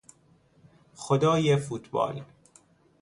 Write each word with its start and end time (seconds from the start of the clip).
خدای 0.95 1.57
فوتبال 1.57 2.25